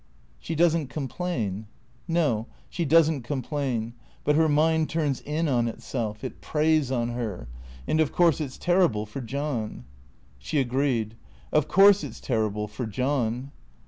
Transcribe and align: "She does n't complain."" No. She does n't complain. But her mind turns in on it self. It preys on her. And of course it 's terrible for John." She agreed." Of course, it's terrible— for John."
"She 0.39 0.55
does 0.55 0.75
n't 0.75 0.89
complain."" 0.89 1.67
No. 2.07 2.47
She 2.71 2.85
does 2.85 3.07
n't 3.11 3.23
complain. 3.23 3.93
But 4.23 4.35
her 4.35 4.49
mind 4.49 4.89
turns 4.89 5.21
in 5.21 5.47
on 5.47 5.67
it 5.67 5.83
self. 5.83 6.23
It 6.23 6.41
preys 6.41 6.91
on 6.91 7.09
her. 7.09 7.47
And 7.87 7.99
of 7.99 8.11
course 8.11 8.41
it 8.41 8.51
's 8.51 8.57
terrible 8.57 9.05
for 9.05 9.21
John." 9.21 9.85
She 10.39 10.57
agreed." 10.59 11.17
Of 11.53 11.67
course, 11.67 12.03
it's 12.03 12.19
terrible— 12.19 12.67
for 12.67 12.87
John." 12.87 13.51